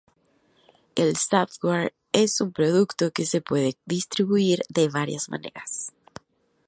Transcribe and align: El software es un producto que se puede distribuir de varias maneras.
El 0.95 1.15
software 1.15 1.93
es 2.11 2.41
un 2.41 2.51
producto 2.53 3.11
que 3.11 3.27
se 3.27 3.39
puede 3.39 3.77
distribuir 3.85 4.63
de 4.67 4.87
varias 4.89 5.29
maneras. 5.29 5.93